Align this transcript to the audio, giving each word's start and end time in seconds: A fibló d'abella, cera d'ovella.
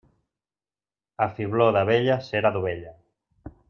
A 1.25 1.27
fibló 1.37 1.69
d'abella, 1.77 2.19
cera 2.31 2.57
d'ovella. 2.57 2.99